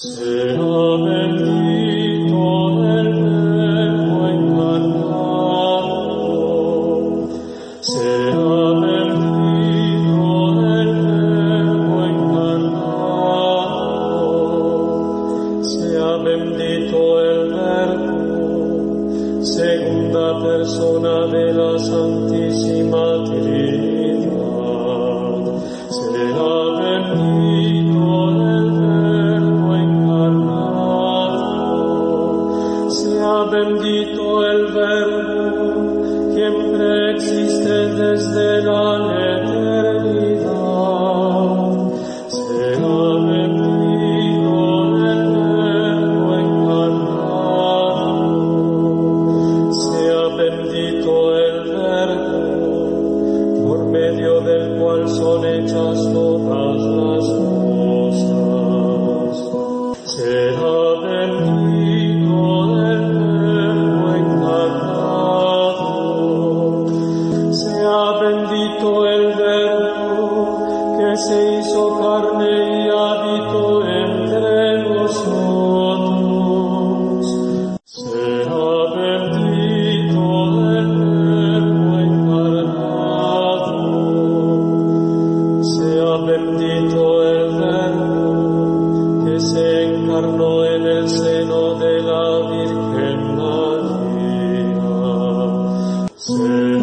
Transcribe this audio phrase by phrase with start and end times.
[0.00, 1.97] Sit up and
[71.28, 75.28] se hizo carne y habitó entre nosotros.
[77.84, 83.76] Será bendito el eterno encarnado.
[85.74, 88.30] Sea bendito el verbo
[89.26, 94.88] que se encarnó en el seno de la Virgen María.
[96.16, 96.77] Sea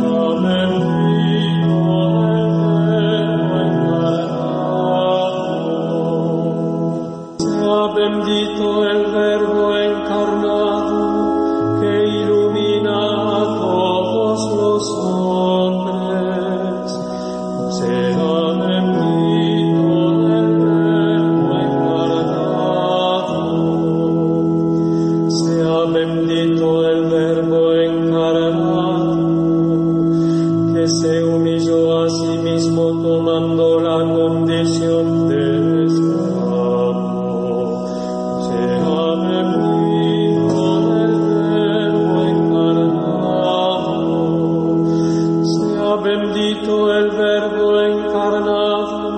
[46.01, 49.09] Bendito el Verbo encarnado,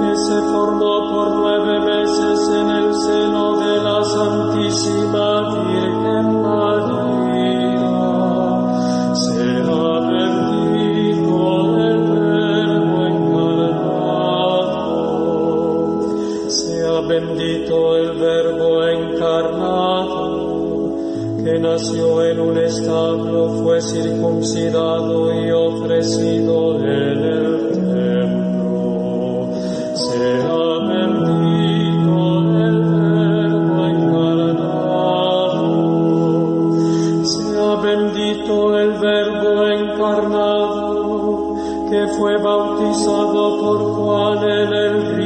[0.00, 6.42] que se formó por nueve meses en el seno de la Santísima Virgen
[21.46, 29.54] que nació en un establo, fue circuncidado y ofrecido en el templo.
[29.94, 32.18] Sea bendito
[32.66, 34.74] el verbo encarnado,
[37.22, 40.74] sea bendito el verbo encarnado
[41.88, 45.25] que fue bautizado por Juan en el río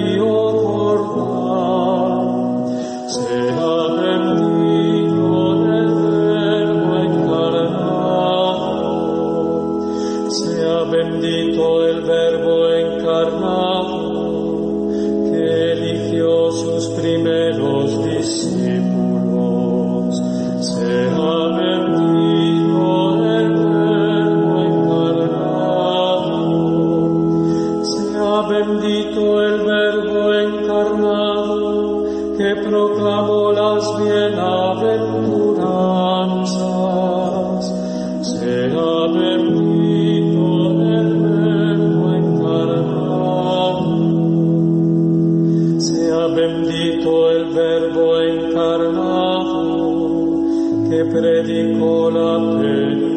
[46.29, 49.51] Bendito el Verbo encarnado
[50.89, 53.10] que predicó la pena.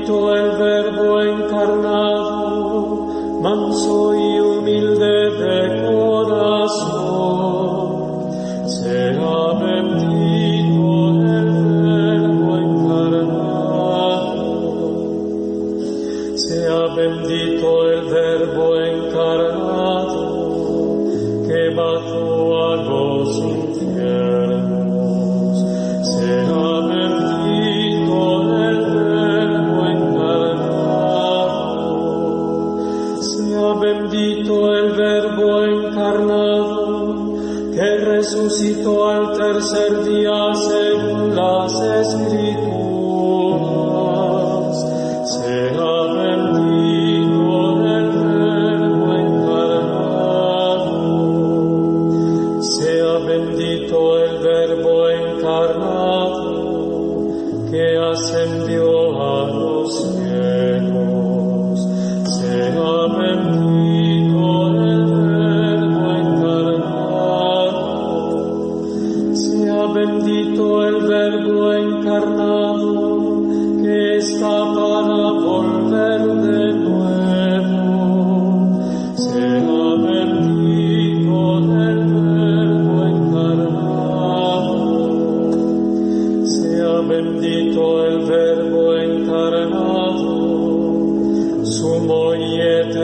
[0.00, 3.06] bendito el verbo encarnado,
[3.42, 4.29] manso y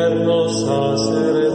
[0.06, 1.45] eterno sacerdote.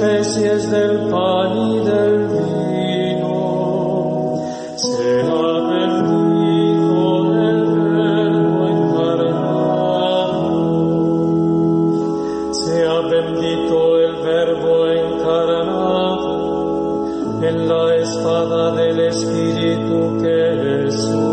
[0.00, 3.28] especies del pan y del vino.
[4.76, 7.60] Será bendito el
[7.92, 9.68] verbo encarnado.
[12.54, 16.32] Sea bendito el verbo encarnado
[17.42, 21.29] en la espada del Espíritu que es.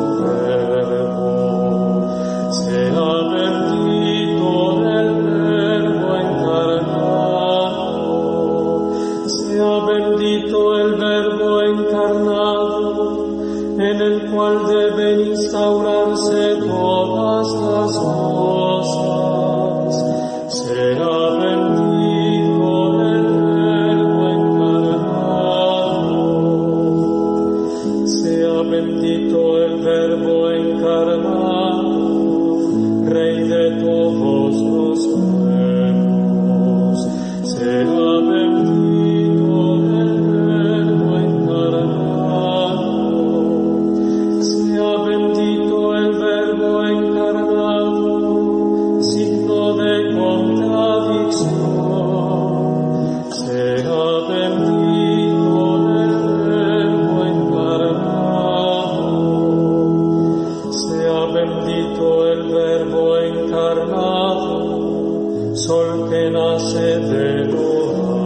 [18.27, 19.97] cosas
[66.09, 68.16] que nace de tu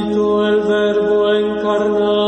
[0.00, 2.19] Espíritu, el Verbo encarnado.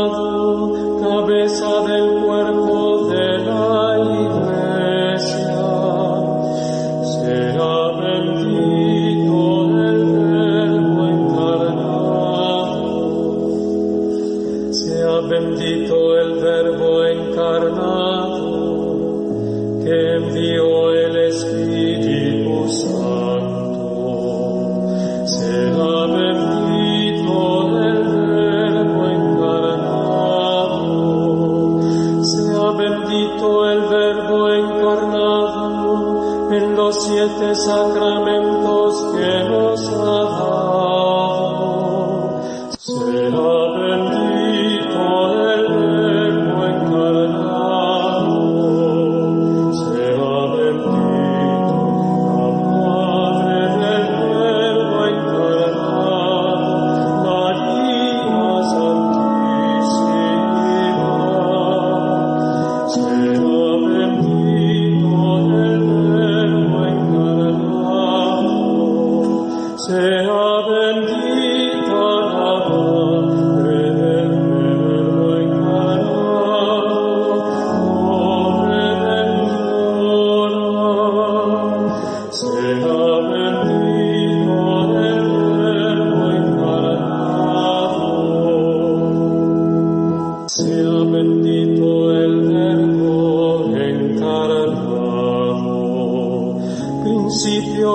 [69.85, 70.63] Primero